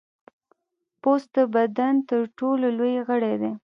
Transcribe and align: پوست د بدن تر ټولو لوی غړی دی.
پوست 1.01 1.27
د 1.35 1.37
بدن 1.53 1.93
تر 2.09 2.21
ټولو 2.37 2.67
لوی 2.77 2.95
غړی 3.07 3.35
دی. 3.41 3.51